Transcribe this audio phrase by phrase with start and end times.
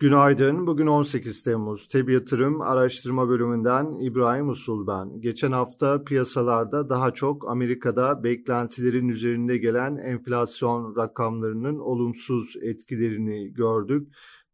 [0.00, 0.66] Günaydın.
[0.66, 1.88] Bugün 18 Temmuz.
[1.88, 5.20] Tebi Yatırım Araştırma Bölümünden İbrahim Usul ben.
[5.20, 14.08] Geçen hafta piyasalarda daha çok Amerika'da beklentilerin üzerinde gelen enflasyon rakamlarının olumsuz etkilerini gördük.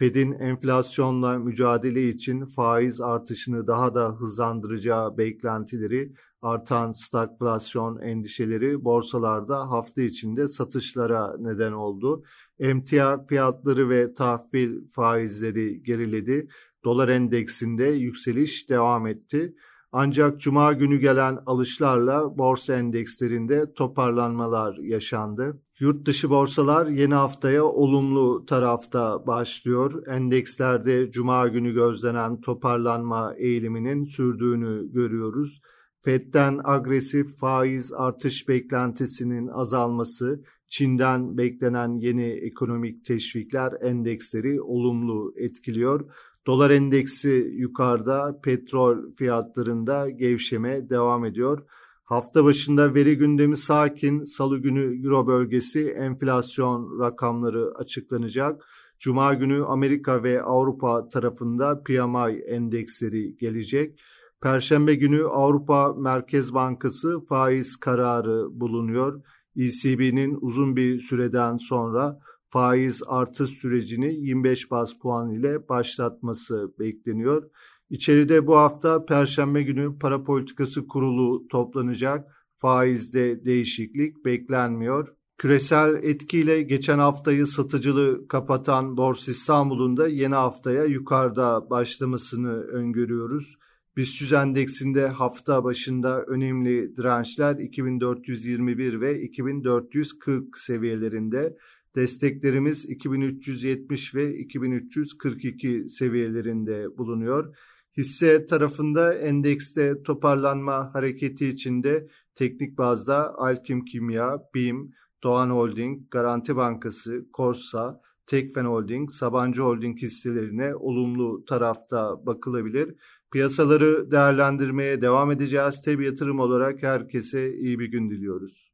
[0.00, 6.12] Fed'in enflasyonla mücadele için faiz artışını daha da hızlandıracağı beklentileri,
[6.42, 12.22] artan stagflasyon endişeleri borsalarda hafta içinde satışlara neden oldu.
[12.58, 16.48] Emtia fiyatları ve tahvil faizleri geriledi.
[16.84, 19.54] Dolar endeksinde yükseliş devam etti.
[19.92, 25.62] Ancak cuma günü gelen alışlarla borsa endekslerinde toparlanmalar yaşandı.
[25.80, 30.06] Yurt dışı borsalar yeni haftaya olumlu tarafta başlıyor.
[30.06, 35.60] Endekslerde cuma günü gözlenen toparlanma eğiliminin sürdüğünü görüyoruz.
[36.02, 46.10] Fed'den agresif faiz artış beklentisinin azalması, Çin'den beklenen yeni ekonomik teşvikler endeksleri olumlu etkiliyor.
[46.46, 51.62] Dolar endeksi yukarıda, petrol fiyatlarında gevşeme devam ediyor.
[52.04, 58.66] Hafta başında veri gündemi sakin, salı günü Euro bölgesi enflasyon rakamları açıklanacak.
[58.98, 64.00] Cuma günü Amerika ve Avrupa tarafında PMI endeksleri gelecek.
[64.40, 69.22] Perşembe günü Avrupa Merkez Bankası faiz kararı bulunuyor.
[69.56, 77.50] ECB'nin uzun bir süreden sonra faiz artış sürecini 25 bas puan ile başlatması bekleniyor.
[77.90, 82.30] İçeride bu hafta Perşembe günü para politikası kurulu toplanacak.
[82.56, 85.08] Faizde değişiklik beklenmiyor.
[85.38, 93.56] Küresel etkiyle geçen haftayı satıcılı kapatan Borsa İstanbul'un da yeni haftaya yukarıda başlamasını öngörüyoruz.
[93.96, 101.56] BIST endeksinde hafta başında önemli dirençler 2421 ve 2440 seviyelerinde.
[101.96, 107.56] Desteklerimiz 2370 ve 2342 seviyelerinde bulunuyor.
[107.96, 114.92] Hisse tarafında endekste toparlanma hareketi içinde teknik bazda Alkim Kimya, BİM,
[115.22, 122.94] Doğan Holding, Garanti Bankası, Korsa, Tekfen Holding, Sabancı Holding hisselerine olumlu tarafta bakılabilir.
[123.32, 125.82] Piyasaları değerlendirmeye devam edeceğiz.
[125.82, 128.69] Tabi yatırım olarak herkese iyi bir gün diliyoruz.